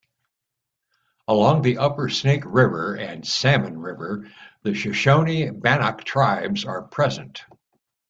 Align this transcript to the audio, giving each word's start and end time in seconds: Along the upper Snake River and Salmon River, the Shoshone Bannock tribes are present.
Along 1.27 1.61
the 1.61 1.77
upper 1.77 2.09
Snake 2.09 2.41
River 2.47 2.95
and 2.95 3.23
Salmon 3.23 3.77
River, 3.77 4.27
the 4.63 4.73
Shoshone 4.73 5.51
Bannock 5.51 6.03
tribes 6.05 6.65
are 6.65 6.81
present. 6.81 7.43